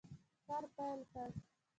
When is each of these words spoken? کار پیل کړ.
کار 0.47 0.63
پیل 0.75 0.99
کړ. 1.11 1.27